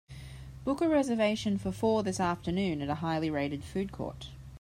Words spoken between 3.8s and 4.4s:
court